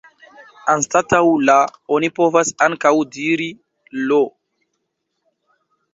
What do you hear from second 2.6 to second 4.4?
ankaŭ diri «l'».